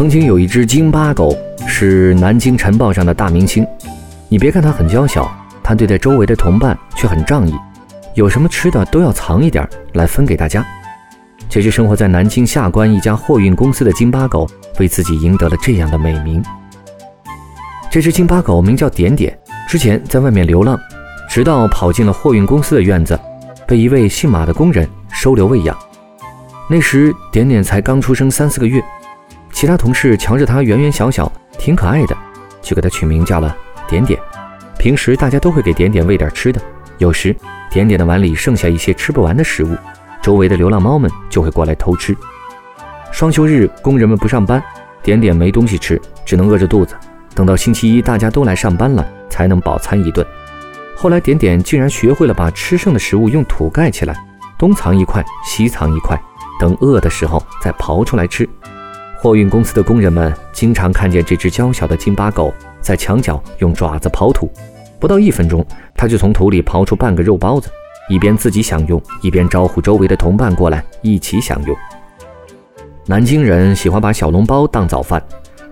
[0.00, 1.36] 曾经有一只京巴狗，
[1.66, 3.66] 是南京晨报上的大明星。
[4.30, 5.30] 你别看它很娇小，
[5.62, 7.54] 它对待周围的同伴却很仗义，
[8.14, 10.66] 有什么吃的都要藏一点来分给大家。
[11.50, 16.42] 这只生活在南京下关一家货运公司的京巴狗，为自己赢得了这样的美名。
[17.90, 19.38] 这只京巴狗名叫点点。
[19.68, 20.80] 之前在外面流浪，
[21.28, 23.20] 直到跑进了货运公司的院子，
[23.66, 25.76] 被一位姓马的工人收留喂养。
[26.70, 28.82] 那时点点才刚出生三四个月，
[29.60, 32.16] 其他同事瞧着它圆圆小小，挺可爱的，
[32.62, 33.54] 就给它取名叫了
[33.86, 34.18] 点点。
[34.78, 36.58] 平时大家都会给点点喂点吃的，
[36.96, 37.36] 有时
[37.70, 39.76] 点点的碗里剩下一些吃不完的食物，
[40.22, 42.16] 周围的流浪猫们就会过来偷吃。
[43.12, 44.62] 双休日工人们不上班，
[45.02, 46.96] 点点没东西吃，只能饿着肚子。
[47.34, 49.06] 等到星期一大家都来上班了。
[49.28, 50.26] 才能饱餐一顿。
[50.96, 54.16] 后来，点点竟然学会了把吃剩的食物用土盖起来，
[54.58, 56.18] 东藏一块，西藏一块，
[56.58, 58.48] 等饿的时候再刨出来吃。
[59.22, 64.50] 货运公司的工人们经常看见这只娇小的金巴狗在墙角用爪子刨土，
[64.98, 65.62] 不到一分钟，
[65.94, 67.68] 它就从土里刨出半个肉包子，
[68.08, 71.76] 一边自己享用，一边招呼周围的同伴过来一起享用。
[73.04, 75.22] 南京人喜欢把小笼包当早饭。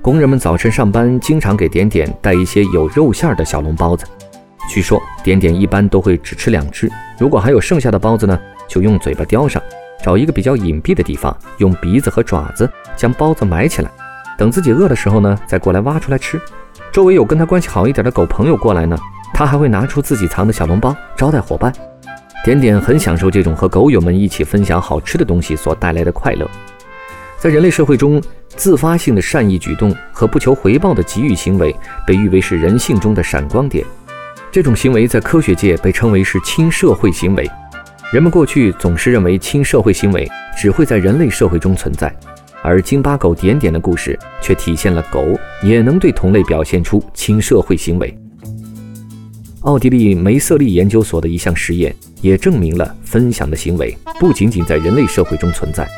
[0.00, 4.06] 工人们早晨上班，经常给点点带一些有肉馅的小笼包子。
[4.68, 9.60] 据说点点一般都会只吃两只，如果还有剩下的包子呢，就用嘴巴叼上，
[10.00, 12.70] 找一个比较隐蔽的地方，用鼻子和爪子
[13.02, 13.90] 将包子埋起来，
[14.38, 16.40] 等自己饿的时候呢，再过来挖出来吃。
[16.92, 18.96] 周围有跟他关系好一点的狗朋友过来呢，
[19.34, 21.72] 他还会拿出自己藏的小笼包招待伙伴。
[22.44, 26.48] 点点很享受这种和狗友们一起分享好吃的东西所带来的快乐。
[27.38, 31.74] 在人类社会中，自发性的善意举动和不求回报的给予行为
[32.06, 33.84] 被誉为是人性中的闪光点。
[34.52, 37.50] 这种行为在科学界被称为是亲社会行为。
[38.12, 42.14] 人们过去总是认为亲社会行为只会在人类社会中存在，
[42.62, 48.16] 而京巴狗点点的故事却体现了狗也能对同类表现出亲社会行为。
[49.62, 55.88] 奥地利梅瑟利研究所的一项实验也证明了分享的行为不仅仅在人类社会中存在。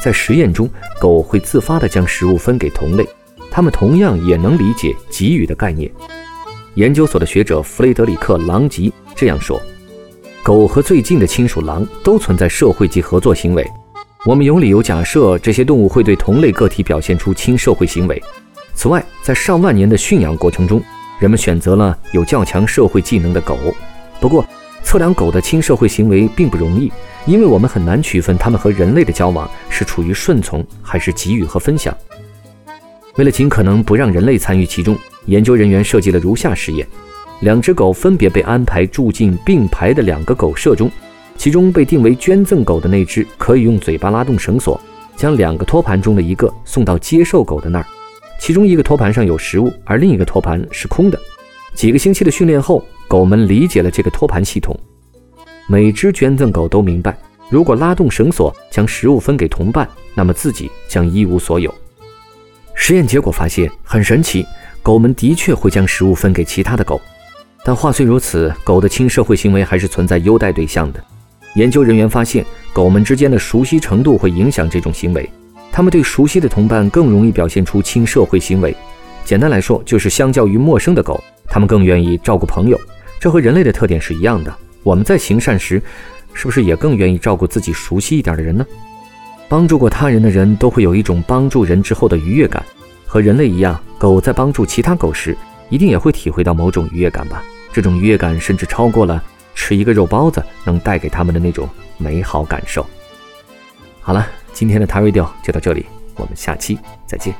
[0.00, 0.68] 在实验中，
[1.00, 3.06] 狗会自发地将食物分给同类，
[3.50, 5.88] 它们同样也能理解给予的概念。
[6.74, 9.62] 研究所的学者弗雷德里克·狼吉这样说
[10.42, 13.64] ：“狗和最近的亲属狼都存在社会及合作行为。
[14.24, 18.22] 我们有理由假设这些动物会对同类个体表现出亲社会行为。
[18.72, 20.80] 此外，在上万年的驯养过程中，
[21.18, 23.58] 人们选择了有较强社会技能的狗。
[24.20, 24.46] 不过，
[24.84, 26.92] 测量狗的亲社会行为并不容易。”
[27.26, 31.96] 因为我们很难区分它们和人类的交往是处于顺从还是给予和分享。
[33.16, 34.96] 为了尽可能不让人类参与其中，
[35.26, 36.86] 研究人员设计了如下实验：
[37.40, 40.88] 两只狗分别被安排住进并排的两个狗舍中，
[41.36, 44.80] 其中被定为捐赠狗的那只可以用嘴巴拉动绳索，
[45.16, 47.86] 将两个托盘中的一个送到接受狗的那儿。
[48.38, 51.18] 其中一个托盘上有食物，而另一个托盘是空的。
[51.74, 54.78] 几个星期的训练后，狗们理解了这个托盘系统。
[55.68, 57.16] 每只捐赠狗都明白，
[57.48, 61.72] 如果拉动绳索将食物分给同伴，那么自己将一无所有。
[62.74, 64.44] 实验结果发现很神奇，
[64.82, 67.00] 狗们的确会将食物分给其他的狗。
[67.64, 71.02] 但话虽如此，狗的亲社会行为还是存在优待对象的。
[71.54, 75.28] 研究人员发现，狗们之间的熟悉程度会影响这种行为。
[75.70, 78.74] 它们对熟悉的同伴更容易表现出亲社会行为。
[79.24, 82.78] 简单来说，就是相较于陌生的狗，它们更愿意照顾朋友。
[83.20, 84.54] 这和人类的特点是一样的。
[84.82, 85.80] 我们在行善时，
[86.32, 88.66] 是不是也更愿意照顾自己熟悉一点的人呢？
[89.48, 92.64] 帮助过他人的人都会有一种帮助人之后的愉悦感，
[93.06, 95.36] 和人类一样，狗在帮助其他狗时，
[95.68, 97.44] 一定也会体会到某种愉悦感吧？
[97.72, 99.22] 这种愉悦感甚至超过了
[99.54, 101.68] 吃一个肉包子能带给他们的那种
[101.98, 102.86] 美好感受。
[104.00, 107.34] 好了，今天的 TARADIO 就到这里，我们下期再见。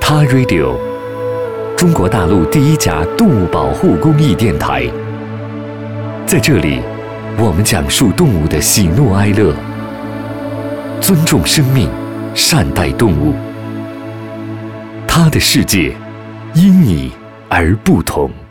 [0.00, 0.92] TARADIO。
[1.74, 4.88] 中国大陆第一家动物保护公益电台，
[6.24, 6.80] 在这里，
[7.36, 9.52] 我们讲述动物的喜怒哀乐，
[11.00, 11.90] 尊重生命，
[12.36, 13.34] 善待动物。
[15.08, 15.96] 它的世界
[16.54, 17.10] 因你
[17.54, 18.41] 而不同。